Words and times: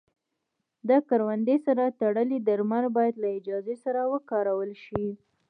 د 0.89 0.91
کروندې 1.09 1.55
سره 1.65 1.95
تړلي 2.01 2.39
درمل 2.47 2.85
باید 2.97 3.15
له 3.23 3.29
اجازې 3.39 3.75
سره 3.83 4.01
وکارول 4.13 4.71
شي. 4.85 5.05